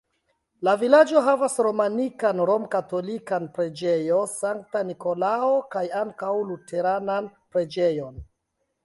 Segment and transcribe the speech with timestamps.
[0.67, 8.19] La vilaĝo havas romanikan romkatolikan preĝejon Sankta Nikolao kaj ankaŭ luteranan preĝejon.